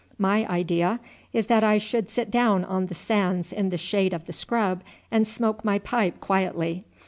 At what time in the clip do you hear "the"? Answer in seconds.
2.87-2.95, 3.69-3.77, 4.25-4.33